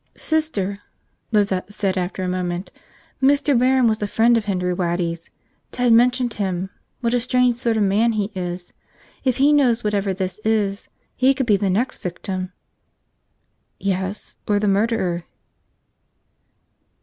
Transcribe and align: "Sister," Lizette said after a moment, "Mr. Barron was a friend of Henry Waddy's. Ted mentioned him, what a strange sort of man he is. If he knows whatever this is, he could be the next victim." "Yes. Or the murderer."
"Sister," 0.17 0.79
Lizette 1.31 1.71
said 1.71 1.95
after 1.95 2.23
a 2.23 2.27
moment, 2.27 2.71
"Mr. 3.21 3.55
Barron 3.55 3.87
was 3.87 4.01
a 4.01 4.07
friend 4.07 4.35
of 4.35 4.45
Henry 4.45 4.73
Waddy's. 4.73 5.29
Ted 5.71 5.93
mentioned 5.93 6.33
him, 6.33 6.71
what 7.01 7.13
a 7.13 7.19
strange 7.19 7.57
sort 7.57 7.77
of 7.77 7.83
man 7.83 8.13
he 8.13 8.31
is. 8.33 8.73
If 9.23 9.37
he 9.37 9.53
knows 9.53 9.83
whatever 9.83 10.11
this 10.11 10.39
is, 10.43 10.89
he 11.15 11.35
could 11.35 11.45
be 11.45 11.55
the 11.55 11.69
next 11.69 11.99
victim." 11.99 12.51
"Yes. 13.79 14.37
Or 14.47 14.57
the 14.57 14.67
murderer." 14.67 15.25